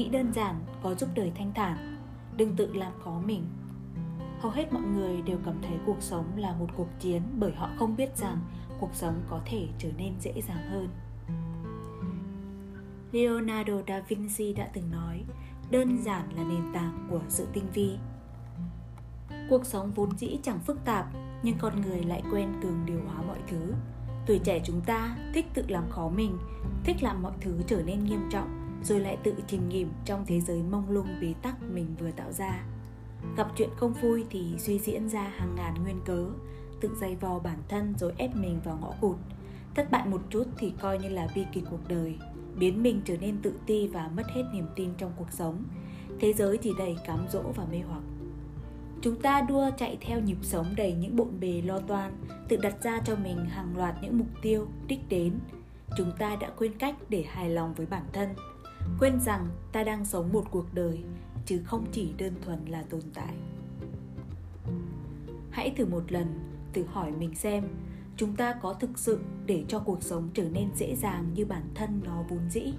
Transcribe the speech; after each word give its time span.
nghĩ 0.00 0.08
đơn 0.08 0.32
giản, 0.32 0.54
có 0.82 0.94
giúp 0.94 1.08
đời 1.14 1.32
thanh 1.34 1.52
thản. 1.54 1.96
Đừng 2.36 2.56
tự 2.56 2.74
làm 2.74 2.92
khó 3.04 3.20
mình. 3.26 3.44
Hầu 4.40 4.52
hết 4.52 4.72
mọi 4.72 4.82
người 4.82 5.22
đều 5.22 5.38
cảm 5.44 5.54
thấy 5.62 5.78
cuộc 5.86 5.96
sống 6.00 6.24
là 6.36 6.52
một 6.52 6.66
cuộc 6.76 6.88
chiến 7.00 7.22
bởi 7.38 7.52
họ 7.52 7.70
không 7.78 7.96
biết 7.96 8.16
rằng 8.16 8.38
cuộc 8.80 8.94
sống 8.94 9.22
có 9.30 9.40
thể 9.44 9.68
trở 9.78 9.88
nên 9.98 10.12
dễ 10.20 10.32
dàng 10.48 10.70
hơn. 10.70 10.88
Leonardo 13.12 13.74
da 13.86 14.00
vinci 14.08 14.52
đã 14.52 14.68
từng 14.72 14.90
nói, 14.90 15.24
đơn 15.70 15.98
giản 16.02 16.36
là 16.36 16.44
nền 16.44 16.72
tảng 16.74 17.06
của 17.10 17.20
sự 17.28 17.46
tinh 17.52 17.64
vi. 17.74 17.96
Cuộc 19.50 19.66
sống 19.66 19.92
vốn 19.94 20.18
dĩ 20.18 20.38
chẳng 20.42 20.58
phức 20.58 20.84
tạp, 20.84 21.06
nhưng 21.42 21.58
con 21.58 21.80
người 21.80 22.02
lại 22.02 22.22
quen 22.32 22.52
cường 22.62 22.86
điều 22.86 23.00
hóa 23.06 23.22
mọi 23.22 23.38
thứ. 23.50 23.74
Tuổi 24.26 24.40
trẻ 24.44 24.60
chúng 24.64 24.80
ta 24.80 25.16
thích 25.34 25.46
tự 25.54 25.64
làm 25.68 25.90
khó 25.90 26.08
mình, 26.08 26.38
thích 26.84 26.96
làm 27.02 27.22
mọi 27.22 27.32
thứ 27.40 27.60
trở 27.66 27.82
nên 27.82 28.04
nghiêm 28.04 28.28
trọng 28.30 28.59
rồi 28.82 29.00
lại 29.00 29.16
tự 29.22 29.34
chìm 29.46 29.68
nghỉm 29.68 29.90
trong 30.04 30.24
thế 30.26 30.40
giới 30.40 30.62
mông 30.62 30.90
lung 30.90 31.06
bế 31.20 31.34
tắc 31.42 31.62
mình 31.62 31.86
vừa 31.98 32.10
tạo 32.10 32.32
ra. 32.32 32.64
Gặp 33.36 33.48
chuyện 33.56 33.68
không 33.76 33.92
vui 33.92 34.24
thì 34.30 34.54
suy 34.58 34.78
diễn 34.78 35.08
ra 35.08 35.22
hàng 35.22 35.54
ngàn 35.56 35.74
nguyên 35.82 36.00
cớ, 36.04 36.26
tự 36.80 36.90
dày 37.00 37.16
vò 37.16 37.38
bản 37.38 37.58
thân 37.68 37.94
rồi 37.98 38.12
ép 38.16 38.36
mình 38.36 38.60
vào 38.64 38.78
ngõ 38.80 38.92
cụt. 39.00 39.16
Thất 39.74 39.90
bại 39.90 40.06
một 40.06 40.20
chút 40.30 40.44
thì 40.58 40.72
coi 40.80 40.98
như 40.98 41.08
là 41.08 41.28
bi 41.34 41.44
kịch 41.52 41.64
cuộc 41.70 41.88
đời, 41.88 42.18
biến 42.58 42.82
mình 42.82 43.00
trở 43.04 43.16
nên 43.16 43.42
tự 43.42 43.52
ti 43.66 43.88
và 43.88 44.10
mất 44.16 44.26
hết 44.34 44.42
niềm 44.52 44.66
tin 44.76 44.90
trong 44.98 45.12
cuộc 45.16 45.32
sống. 45.32 45.64
Thế 46.20 46.32
giới 46.32 46.58
chỉ 46.58 46.72
đầy 46.78 46.96
cám 47.06 47.26
dỗ 47.30 47.42
và 47.42 47.64
mê 47.70 47.80
hoặc. 47.88 48.02
Chúng 49.02 49.20
ta 49.20 49.40
đua 49.40 49.70
chạy 49.78 49.98
theo 50.00 50.20
nhịp 50.20 50.38
sống 50.42 50.66
đầy 50.76 50.92
những 50.92 51.16
bộn 51.16 51.40
bề 51.40 51.62
lo 51.62 51.78
toan, 51.78 52.12
tự 52.48 52.56
đặt 52.56 52.82
ra 52.82 53.00
cho 53.04 53.16
mình 53.16 53.46
hàng 53.46 53.76
loạt 53.76 53.94
những 54.02 54.18
mục 54.18 54.28
tiêu, 54.42 54.66
đích 54.86 55.08
đến. 55.08 55.38
Chúng 55.96 56.12
ta 56.18 56.36
đã 56.36 56.50
quên 56.56 56.78
cách 56.78 56.94
để 57.08 57.24
hài 57.28 57.50
lòng 57.50 57.74
với 57.74 57.86
bản 57.86 58.02
thân 58.12 58.28
quên 58.98 59.20
rằng 59.20 59.46
ta 59.72 59.84
đang 59.84 60.04
sống 60.04 60.32
một 60.32 60.44
cuộc 60.50 60.74
đời, 60.74 61.04
chứ 61.46 61.60
không 61.64 61.86
chỉ 61.92 62.12
đơn 62.18 62.34
thuần 62.44 62.64
là 62.64 62.82
tồn 62.82 63.00
tại. 63.14 63.34
Hãy 65.50 65.70
thử 65.76 65.86
một 65.86 66.12
lần 66.12 66.26
tự 66.72 66.84
hỏi 66.84 67.12
mình 67.18 67.34
xem, 67.34 67.64
chúng 68.16 68.36
ta 68.36 68.52
có 68.52 68.74
thực 68.74 68.98
sự 68.98 69.18
để 69.46 69.64
cho 69.68 69.78
cuộc 69.78 70.02
sống 70.02 70.28
trở 70.34 70.48
nên 70.48 70.68
dễ 70.74 70.96
dàng 70.96 71.30
như 71.34 71.46
bản 71.46 71.62
thân 71.74 72.00
nó 72.04 72.22
vốn 72.28 72.50
dĩ? 72.50 72.72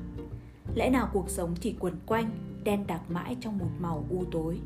Lẽ 0.75 0.89
nào 0.89 1.09
cuộc 1.13 1.29
sống 1.29 1.55
chỉ 1.59 1.75
quẩn 1.79 1.95
quanh, 2.05 2.31
đen 2.63 2.87
đặc 2.87 3.11
mãi 3.11 3.37
trong 3.39 3.57
một 3.57 3.69
màu 3.79 4.05
u 4.09 4.23
tối? 4.31 4.59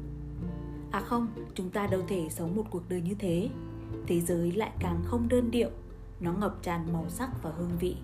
À 0.91 0.99
không, 0.99 1.27
chúng 1.53 1.69
ta 1.69 1.87
đâu 1.87 2.01
thể 2.07 2.27
sống 2.29 2.55
một 2.55 2.63
cuộc 2.69 2.89
đời 2.89 3.01
như 3.01 3.15
thế. 3.19 3.49
Thế 4.07 4.21
giới 4.21 4.51
lại 4.51 4.71
càng 4.79 5.03
không 5.05 5.27
đơn 5.27 5.51
điệu, 5.51 5.69
nó 6.19 6.33
ngập 6.33 6.57
tràn 6.61 6.93
màu 6.93 7.09
sắc 7.09 7.43
và 7.43 7.51
hương 7.57 7.77
vị 7.79 7.95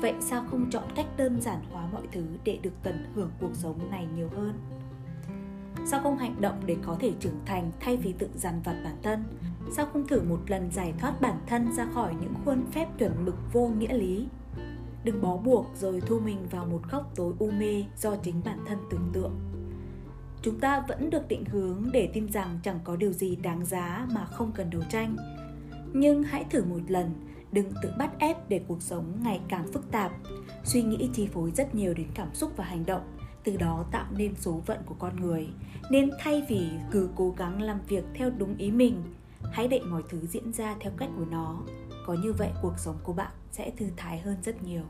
vậy 0.00 0.14
sao 0.20 0.44
không 0.50 0.70
chọn 0.70 0.84
cách 0.94 1.06
đơn 1.16 1.40
giản 1.40 1.58
hóa 1.70 1.88
mọi 1.92 2.02
thứ 2.12 2.24
để 2.44 2.58
được 2.62 2.72
tận 2.82 3.04
hưởng 3.14 3.30
cuộc 3.40 3.54
sống 3.54 3.90
này 3.90 4.06
nhiều 4.16 4.28
hơn? 4.32 4.52
Sao 5.86 6.00
không 6.02 6.18
hành 6.18 6.40
động 6.40 6.60
để 6.66 6.76
có 6.82 6.96
thể 7.00 7.12
trưởng 7.20 7.40
thành 7.46 7.70
thay 7.80 7.96
vì 7.96 8.12
tự 8.12 8.28
dằn 8.34 8.60
vặt 8.64 8.80
bản 8.84 8.96
thân? 9.02 9.24
Sao 9.72 9.86
không 9.86 10.06
thử 10.06 10.22
một 10.22 10.38
lần 10.46 10.70
giải 10.70 10.94
thoát 10.98 11.20
bản 11.20 11.40
thân 11.46 11.72
ra 11.72 11.86
khỏi 11.94 12.14
những 12.20 12.34
khuôn 12.44 12.64
phép 12.72 12.88
chuẩn 12.98 13.24
mực 13.24 13.34
vô 13.52 13.68
nghĩa 13.68 13.94
lý? 13.94 14.26
Đừng 15.04 15.22
bó 15.22 15.36
buộc 15.36 15.66
rồi 15.74 16.00
thu 16.00 16.20
mình 16.20 16.38
vào 16.50 16.66
một 16.66 16.80
góc 16.90 17.12
tối 17.16 17.32
u 17.38 17.50
mê 17.50 17.84
do 17.96 18.16
chính 18.16 18.40
bản 18.44 18.58
thân 18.66 18.78
tưởng 18.90 19.10
tượng. 19.12 19.32
Chúng 20.42 20.60
ta 20.60 20.84
vẫn 20.88 21.10
được 21.10 21.28
định 21.28 21.44
hướng 21.44 21.90
để 21.92 22.10
tin 22.14 22.32
rằng 22.32 22.58
chẳng 22.62 22.78
có 22.84 22.96
điều 22.96 23.12
gì 23.12 23.36
đáng 23.36 23.66
giá 23.66 24.06
mà 24.14 24.24
không 24.24 24.52
cần 24.52 24.70
đấu 24.70 24.82
tranh. 24.90 25.16
Nhưng 25.92 26.22
hãy 26.22 26.44
thử 26.50 26.64
một 26.64 26.80
lần 26.88 27.10
đừng 27.52 27.72
tự 27.82 27.90
bắt 27.98 28.10
ép 28.18 28.48
để 28.48 28.60
cuộc 28.68 28.82
sống 28.82 29.12
ngày 29.22 29.40
càng 29.48 29.72
phức 29.72 29.90
tạp. 29.90 30.12
Suy 30.64 30.82
nghĩ 30.82 31.10
chi 31.12 31.26
phối 31.26 31.50
rất 31.50 31.74
nhiều 31.74 31.94
đến 31.94 32.06
cảm 32.14 32.34
xúc 32.34 32.52
và 32.56 32.64
hành 32.64 32.86
động 32.86 33.02
từ 33.44 33.56
đó 33.56 33.84
tạo 33.90 34.06
nên 34.16 34.34
số 34.36 34.60
phận 34.66 34.78
của 34.86 34.94
con 34.98 35.20
người. 35.20 35.48
Nên 35.90 36.10
thay 36.20 36.42
vì 36.48 36.70
cứ 36.90 37.10
cố 37.16 37.34
gắng 37.38 37.62
làm 37.62 37.80
việc 37.88 38.04
theo 38.14 38.30
đúng 38.30 38.56
ý 38.56 38.70
mình 38.70 39.02
hãy 39.52 39.68
để 39.68 39.80
mọi 39.80 40.02
thứ 40.08 40.26
diễn 40.26 40.52
ra 40.52 40.76
theo 40.80 40.92
cách 40.96 41.10
của 41.16 41.24
nó. 41.30 41.60
Có 42.06 42.14
như 42.14 42.32
vậy 42.32 42.50
cuộc 42.62 42.78
sống 42.78 42.96
của 43.02 43.12
bạn 43.12 43.32
sẽ 43.52 43.70
thư 43.70 43.86
thái 43.96 44.18
hơn 44.18 44.36
rất 44.42 44.62
nhiều. 44.62 44.82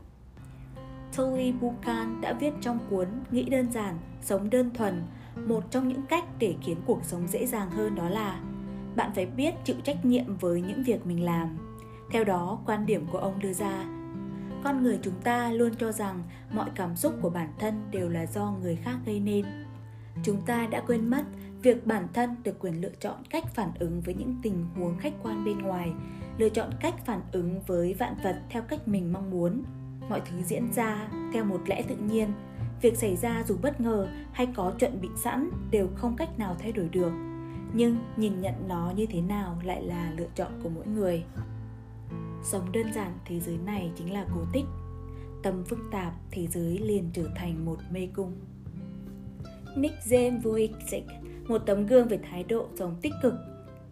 Tully 1.17 1.51
Buchan 1.51 2.21
đã 2.21 2.33
viết 2.33 2.53
trong 2.61 2.79
cuốn 2.89 3.07
Nghĩ 3.31 3.43
đơn 3.43 3.71
giản, 3.71 3.97
sống 4.21 4.49
đơn 4.49 4.71
thuần. 4.73 5.03
Một 5.47 5.63
trong 5.71 5.87
những 5.87 6.01
cách 6.09 6.23
để 6.39 6.55
khiến 6.61 6.77
cuộc 6.85 6.99
sống 7.03 7.27
dễ 7.27 7.45
dàng 7.45 7.71
hơn 7.71 7.95
đó 7.95 8.09
là 8.09 8.41
bạn 8.95 9.11
phải 9.15 9.25
biết 9.25 9.53
chịu 9.63 9.75
trách 9.83 10.05
nhiệm 10.05 10.37
với 10.37 10.61
những 10.61 10.83
việc 10.83 11.05
mình 11.05 11.23
làm 11.23 11.57
theo 12.11 12.23
đó, 12.23 12.59
quan 12.65 12.85
điểm 12.85 13.07
của 13.11 13.17
ông 13.17 13.39
đưa 13.39 13.53
ra. 13.53 13.85
Con 14.63 14.83
người 14.83 14.99
chúng 15.01 15.21
ta 15.23 15.51
luôn 15.51 15.75
cho 15.75 15.91
rằng 15.91 16.23
mọi 16.53 16.69
cảm 16.75 16.95
xúc 16.95 17.13
của 17.21 17.29
bản 17.29 17.49
thân 17.59 17.81
đều 17.91 18.09
là 18.09 18.25
do 18.25 18.53
người 18.61 18.75
khác 18.75 18.97
gây 19.05 19.19
nên. 19.19 19.45
Chúng 20.23 20.41
ta 20.41 20.67
đã 20.67 20.81
quên 20.87 21.09
mất 21.09 21.23
việc 21.61 21.87
bản 21.87 22.07
thân 22.13 22.35
được 22.43 22.59
quyền 22.59 22.81
lựa 22.81 22.91
chọn 22.99 23.23
cách 23.29 23.43
phản 23.53 23.71
ứng 23.79 24.01
với 24.01 24.13
những 24.13 24.35
tình 24.43 24.65
huống 24.75 24.97
khách 24.97 25.13
quan 25.23 25.45
bên 25.45 25.57
ngoài, 25.57 25.91
lựa 26.37 26.49
chọn 26.49 26.69
cách 26.79 27.05
phản 27.05 27.21
ứng 27.31 27.61
với 27.67 27.93
vạn 27.93 28.15
vật 28.23 28.41
theo 28.49 28.61
cách 28.61 28.87
mình 28.87 29.13
mong 29.13 29.31
muốn. 29.31 29.63
Mọi 30.09 30.21
thứ 30.29 30.41
diễn 30.43 30.73
ra 30.73 31.07
theo 31.33 31.45
một 31.45 31.61
lẽ 31.65 31.81
tự 31.87 31.95
nhiên. 31.95 32.31
Việc 32.81 32.97
xảy 32.97 33.15
ra 33.15 33.43
dù 33.47 33.57
bất 33.61 33.81
ngờ 33.81 34.07
hay 34.31 34.47
có 34.55 34.73
chuẩn 34.79 35.01
bị 35.01 35.09
sẵn 35.15 35.49
đều 35.71 35.87
không 35.95 36.15
cách 36.15 36.39
nào 36.39 36.55
thay 36.59 36.71
đổi 36.71 36.89
được. 36.89 37.11
Nhưng 37.73 37.97
nhìn 38.17 38.41
nhận 38.41 38.53
nó 38.67 38.91
như 38.95 39.05
thế 39.05 39.21
nào 39.21 39.61
lại 39.63 39.83
là 39.83 40.11
lựa 40.17 40.27
chọn 40.35 40.51
của 40.63 40.69
mỗi 40.69 40.87
người 40.87 41.25
sống 42.43 42.71
đơn 42.71 42.93
giản 42.93 43.17
thế 43.25 43.39
giới 43.39 43.57
này 43.57 43.91
chính 43.95 44.13
là 44.13 44.25
cố 44.35 44.41
tích 44.53 44.65
tâm 45.43 45.63
phức 45.65 45.79
tạp 45.91 46.13
thế 46.31 46.47
giới 46.47 46.77
liền 46.77 47.09
trở 47.13 47.23
thành 47.35 47.65
một 47.65 47.77
mê 47.91 48.07
cung 48.13 48.35
Nick 49.75 49.95
James 50.05 50.41
Vujicic, 50.41 51.01
một 51.47 51.57
tấm 51.65 51.85
gương 51.85 52.07
về 52.07 52.19
thái 52.29 52.43
độ 52.43 52.67
sống 52.75 52.95
tích 53.01 53.13
cực. 53.21 53.33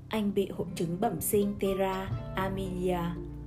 Anh 0.10 0.34
bị 0.34 0.50
hội 0.50 0.68
chứng 0.76 1.00
bẩm 1.00 1.22
sinh 1.22 1.56
Tera 1.60 2.10
Amelia, 2.36 3.00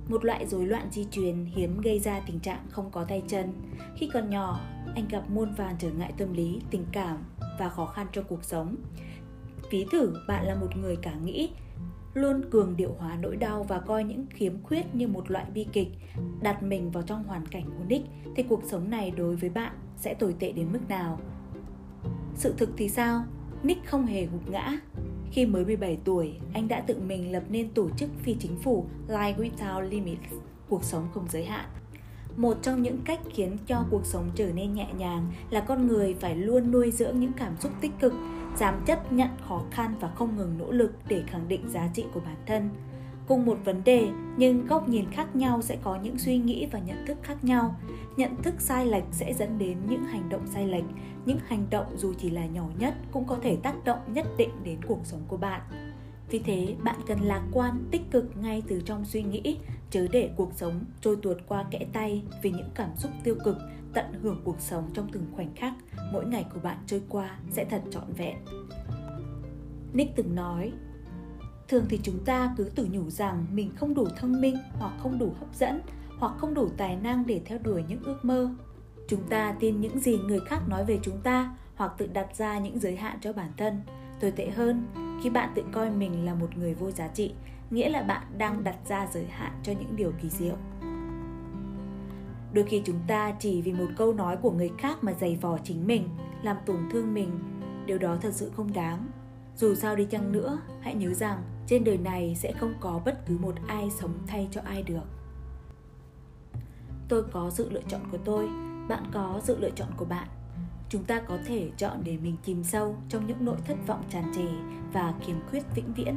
một 0.07 0.25
loại 0.25 0.47
rối 0.47 0.65
loạn 0.65 0.87
di 0.91 1.05
truyền 1.11 1.45
hiếm 1.45 1.81
gây 1.81 1.99
ra 1.99 2.19
tình 2.19 2.39
trạng 2.39 2.65
không 2.69 2.91
có 2.91 3.03
tay 3.03 3.23
chân. 3.27 3.53
Khi 3.95 4.09
còn 4.13 4.29
nhỏ, 4.29 4.59
anh 4.95 5.07
gặp 5.07 5.29
muôn 5.29 5.53
vàn 5.53 5.75
trở 5.79 5.91
ngại 5.91 6.13
tâm 6.17 6.33
lý, 6.33 6.61
tình 6.71 6.85
cảm 6.91 7.17
và 7.59 7.69
khó 7.69 7.85
khăn 7.85 8.07
trong 8.11 8.25
cuộc 8.27 8.43
sống. 8.43 8.75
Ví 9.71 9.85
thử 9.91 10.13
bạn 10.27 10.45
là 10.45 10.55
một 10.55 10.77
người 10.77 10.95
cả 10.95 11.13
nghĩ, 11.23 11.49
luôn 12.13 12.41
cường 12.49 12.77
điệu 12.77 12.95
hóa 12.99 13.17
nỗi 13.21 13.35
đau 13.35 13.63
và 13.63 13.79
coi 13.79 14.03
những 14.03 14.25
khiếm 14.29 14.53
khuyết 14.63 14.95
như 14.95 15.07
một 15.07 15.31
loại 15.31 15.45
bi 15.53 15.65
kịch, 15.73 15.87
đặt 16.41 16.63
mình 16.63 16.91
vào 16.91 17.03
trong 17.03 17.23
hoàn 17.23 17.45
cảnh 17.45 17.65
của 17.77 17.83
Nick 17.87 18.07
thì 18.35 18.43
cuộc 18.43 18.61
sống 18.65 18.89
này 18.89 19.11
đối 19.11 19.35
với 19.35 19.49
bạn 19.49 19.73
sẽ 19.97 20.13
tồi 20.13 20.35
tệ 20.39 20.51
đến 20.51 20.67
mức 20.73 20.79
nào? 20.89 21.19
Sự 22.35 22.53
thực 22.57 22.69
thì 22.77 22.89
sao? 22.89 23.23
Nick 23.63 23.85
không 23.85 24.05
hề 24.05 24.25
gục 24.25 24.49
ngã. 24.49 24.79
Khi 25.31 25.45
mới 25.45 25.65
17 25.65 25.97
tuổi, 26.03 26.33
anh 26.53 26.67
đã 26.67 26.79
tự 26.79 26.99
mình 26.99 27.31
lập 27.31 27.43
nên 27.49 27.69
tổ 27.69 27.89
chức 27.89 28.09
phi 28.23 28.35
chính 28.39 28.55
phủ 28.63 28.85
Life 29.07 29.35
Without 29.35 29.81
Limits, 29.81 30.33
cuộc 30.69 30.83
sống 30.83 31.07
không 31.13 31.25
giới 31.29 31.45
hạn. 31.45 31.65
Một 32.37 32.57
trong 32.61 32.81
những 32.81 32.97
cách 33.05 33.19
khiến 33.33 33.57
cho 33.67 33.85
cuộc 33.89 34.05
sống 34.05 34.29
trở 34.35 34.51
nên 34.51 34.73
nhẹ 34.73 34.87
nhàng 34.97 35.31
là 35.49 35.59
con 35.59 35.87
người 35.87 36.13
phải 36.19 36.35
luôn 36.35 36.71
nuôi 36.71 36.91
dưỡng 36.91 37.19
những 37.19 37.33
cảm 37.33 37.57
xúc 37.59 37.71
tích 37.81 37.91
cực, 37.99 38.13
dám 38.57 38.83
chấp 38.85 39.13
nhận 39.13 39.29
khó 39.47 39.61
khăn 39.71 39.93
và 39.99 40.07
không 40.07 40.37
ngừng 40.37 40.57
nỗ 40.57 40.71
lực 40.71 40.93
để 41.07 41.23
khẳng 41.27 41.47
định 41.47 41.69
giá 41.69 41.89
trị 41.93 42.05
của 42.13 42.19
bản 42.19 42.35
thân. 42.45 42.69
Cùng 43.27 43.45
một 43.45 43.57
vấn 43.65 43.83
đề 43.83 44.09
nhưng 44.37 44.67
góc 44.67 44.89
nhìn 44.89 45.05
khác 45.11 45.35
nhau 45.35 45.61
sẽ 45.61 45.77
có 45.83 45.99
những 46.03 46.17
suy 46.17 46.37
nghĩ 46.37 46.67
và 46.71 46.79
nhận 46.79 47.05
thức 47.07 47.17
khác 47.23 47.43
nhau. 47.43 47.75
Nhận 48.17 48.35
thức 48.43 48.55
sai 48.61 48.85
lệch 48.85 49.03
sẽ 49.11 49.33
dẫn 49.33 49.57
đến 49.57 49.77
những 49.89 50.03
hành 50.03 50.29
động 50.29 50.47
sai 50.47 50.67
lệch. 50.67 50.83
Những 51.25 51.39
hành 51.47 51.65
động 51.69 51.85
dù 51.97 52.13
chỉ 52.17 52.29
là 52.29 52.45
nhỏ 52.45 52.65
nhất 52.79 52.93
cũng 53.11 53.25
có 53.25 53.37
thể 53.41 53.55
tác 53.55 53.83
động 53.83 53.99
nhất 54.07 54.25
định 54.37 54.49
đến 54.63 54.79
cuộc 54.87 54.99
sống 55.03 55.21
của 55.27 55.37
bạn. 55.37 55.61
Vì 56.29 56.39
thế, 56.39 56.75
bạn 56.83 56.95
cần 57.07 57.19
lạc 57.21 57.41
quan, 57.51 57.83
tích 57.91 58.11
cực 58.11 58.37
ngay 58.37 58.63
từ 58.67 58.81
trong 58.85 59.05
suy 59.05 59.23
nghĩ, 59.23 59.57
chớ 59.91 60.07
để 60.11 60.31
cuộc 60.35 60.51
sống 60.55 60.85
trôi 61.01 61.15
tuột 61.21 61.37
qua 61.47 61.65
kẽ 61.71 61.85
tay 61.93 62.23
vì 62.41 62.51
những 62.51 62.69
cảm 62.75 62.89
xúc 62.95 63.11
tiêu 63.23 63.35
cực, 63.45 63.57
tận 63.93 64.05
hưởng 64.21 64.41
cuộc 64.43 64.59
sống 64.59 64.89
trong 64.93 65.07
từng 65.11 65.25
khoảnh 65.35 65.55
khắc, 65.55 65.73
mỗi 66.13 66.25
ngày 66.25 66.45
của 66.53 66.59
bạn 66.59 66.77
trôi 66.87 67.01
qua 67.09 67.37
sẽ 67.49 67.65
thật 67.65 67.81
trọn 67.91 68.13
vẹn. 68.17 68.37
Nick 69.93 70.15
từng 70.15 70.35
nói, 70.35 70.71
thường 71.67 71.85
thì 71.89 71.99
chúng 72.03 72.25
ta 72.25 72.53
cứ 72.57 72.63
tự 72.63 72.87
nhủ 72.91 73.09
rằng 73.09 73.45
mình 73.51 73.71
không 73.75 73.93
đủ 73.93 74.07
thông 74.17 74.41
minh 74.41 74.57
hoặc 74.79 74.93
không 74.99 75.19
đủ 75.19 75.33
hấp 75.39 75.55
dẫn 75.55 75.81
hoặc 76.17 76.33
không 76.37 76.53
đủ 76.53 76.69
tài 76.77 76.95
năng 76.95 77.25
để 77.25 77.41
theo 77.45 77.59
đuổi 77.63 77.83
những 77.87 78.03
ước 78.03 78.25
mơ 78.25 78.49
chúng 79.07 79.23
ta 79.29 79.55
tin 79.59 79.81
những 79.81 79.99
gì 79.99 80.17
người 80.17 80.39
khác 80.39 80.61
nói 80.69 80.85
về 80.85 80.99
chúng 81.03 81.21
ta 81.21 81.55
hoặc 81.75 81.91
tự 81.97 82.07
đặt 82.07 82.35
ra 82.35 82.59
những 82.59 82.79
giới 82.79 82.95
hạn 82.95 83.17
cho 83.21 83.33
bản 83.33 83.51
thân 83.57 83.81
tồi 84.21 84.31
tệ 84.31 84.49
hơn 84.49 84.85
khi 85.21 85.29
bạn 85.29 85.51
tự 85.55 85.63
coi 85.71 85.89
mình 85.89 86.25
là 86.25 86.33
một 86.33 86.57
người 86.57 86.73
vô 86.73 86.91
giá 86.91 87.07
trị, 87.07 87.33
nghĩa 87.69 87.89
là 87.89 88.01
bạn 88.01 88.23
đang 88.37 88.63
đặt 88.63 88.75
ra 88.87 89.07
giới 89.13 89.25
hạn 89.25 89.51
cho 89.63 89.73
những 89.79 89.95
điều 89.95 90.11
kỳ 90.21 90.29
diệu. 90.29 90.55
Đôi 92.53 92.65
khi 92.65 92.81
chúng 92.85 92.99
ta 93.07 93.31
chỉ 93.39 93.61
vì 93.61 93.73
một 93.73 93.87
câu 93.97 94.13
nói 94.13 94.37
của 94.37 94.51
người 94.51 94.71
khác 94.77 94.97
mà 95.03 95.13
giày 95.13 95.37
vò 95.41 95.57
chính 95.63 95.87
mình, 95.87 96.09
làm 96.43 96.57
tổn 96.65 96.77
thương 96.91 97.13
mình. 97.13 97.39
Điều 97.85 97.97
đó 97.97 98.17
thật 98.21 98.33
sự 98.33 98.51
không 98.55 98.73
đáng. 98.73 99.07
Dù 99.55 99.75
sao 99.75 99.95
đi 99.95 100.05
chăng 100.05 100.31
nữa, 100.31 100.59
hãy 100.81 100.95
nhớ 100.95 101.13
rằng 101.13 101.43
trên 101.67 101.83
đời 101.83 101.97
này 101.97 102.35
sẽ 102.35 102.51
không 102.51 102.73
có 102.79 103.01
bất 103.05 103.25
cứ 103.25 103.37
một 103.37 103.55
ai 103.67 103.89
sống 103.99 104.13
thay 104.27 104.47
cho 104.51 104.61
ai 104.65 104.83
được. 104.83 105.03
Tôi 107.09 107.23
có 107.31 107.49
sự 107.49 107.69
lựa 107.71 107.81
chọn 107.87 108.01
của 108.11 108.17
tôi, 108.17 108.47
bạn 108.89 109.03
có 109.13 109.39
sự 109.43 109.57
lựa 109.59 109.69
chọn 109.69 109.87
của 109.97 110.05
bạn 110.05 110.27
chúng 110.91 111.03
ta 111.03 111.19
có 111.19 111.37
thể 111.45 111.69
chọn 111.77 112.01
để 112.03 112.17
mình 112.17 112.37
chìm 112.43 112.63
sâu 112.63 112.95
trong 113.09 113.27
những 113.27 113.45
nỗi 113.45 113.57
thất 113.65 113.77
vọng 113.87 114.03
tràn 114.09 114.31
trề 114.35 114.45
và 114.93 115.13
khiếm 115.21 115.35
khuyết 115.49 115.63
vĩnh 115.75 115.93
viễn. 115.93 116.15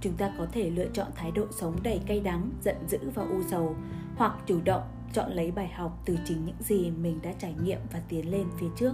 Chúng 0.00 0.12
ta 0.12 0.34
có 0.38 0.46
thể 0.52 0.70
lựa 0.70 0.88
chọn 0.92 1.06
thái 1.14 1.30
độ 1.30 1.46
sống 1.50 1.76
đầy 1.82 2.00
cay 2.06 2.20
đắng, 2.20 2.50
giận 2.64 2.76
dữ 2.88 2.98
và 3.14 3.22
u 3.22 3.42
sầu, 3.50 3.76
hoặc 4.16 4.34
chủ 4.46 4.60
động 4.64 4.82
chọn 5.12 5.32
lấy 5.32 5.50
bài 5.50 5.68
học 5.68 6.02
từ 6.04 6.18
chính 6.24 6.44
những 6.44 6.56
gì 6.60 6.90
mình 6.90 7.18
đã 7.22 7.32
trải 7.32 7.54
nghiệm 7.62 7.78
và 7.92 8.00
tiến 8.08 8.30
lên 8.30 8.46
phía 8.60 8.66
trước. 8.76 8.92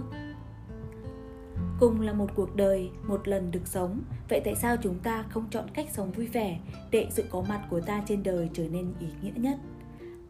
Cùng 1.79 2.01
là 2.01 2.13
một 2.13 2.29
cuộc 2.35 2.55
đời, 2.55 2.89
một 3.03 3.27
lần 3.27 3.51
được 3.51 3.67
sống, 3.67 4.01
vậy 4.29 4.41
tại 4.45 4.55
sao 4.55 4.75
chúng 4.83 4.99
ta 4.99 5.23
không 5.29 5.45
chọn 5.51 5.65
cách 5.73 5.87
sống 5.93 6.11
vui 6.11 6.27
vẻ 6.27 6.59
để 6.91 7.07
sự 7.11 7.23
có 7.29 7.41
mặt 7.49 7.61
của 7.69 7.81
ta 7.81 8.03
trên 8.07 8.23
đời 8.23 8.49
trở 8.53 8.67
nên 8.67 8.93
ý 8.99 9.07
nghĩa 9.21 9.33
nhất? 9.35 9.57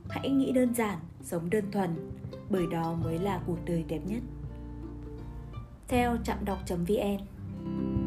Hãy 0.10 0.30
nghĩ 0.30 0.52
đơn 0.52 0.74
giản, 0.74 1.00
sống 1.22 1.50
đơn 1.50 1.72
thuần, 1.72 2.12
bởi 2.50 2.68
đó 2.72 2.98
mới 3.04 3.20
là 3.20 3.42
cuộc 3.48 3.58
đời 3.66 3.84
đẹp 3.88 4.02
nhất 4.06 4.22
theo 5.90 6.18
trạm 6.24 6.46
đọc 6.46 6.58
vn. 6.68 7.99